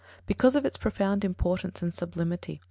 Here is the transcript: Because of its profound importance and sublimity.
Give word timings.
Because 0.25 0.55
of 0.55 0.65
its 0.65 0.77
profound 0.77 1.23
importance 1.23 1.83
and 1.83 1.93
sublimity. 1.93 2.59